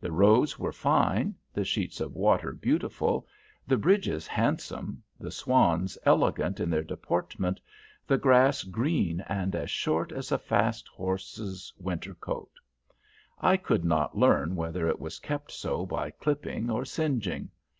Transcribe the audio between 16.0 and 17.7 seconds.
clipping or singeing.